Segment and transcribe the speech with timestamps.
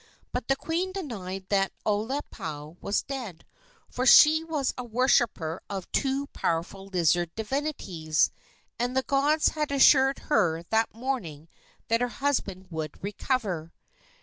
[0.31, 3.45] But the queen denied that Olepau was dead,
[3.87, 8.31] for she was a worshipper of two powerful lizard divinities,
[8.79, 11.49] and the gods had assured her that morning
[11.87, 13.73] that her husband would recover.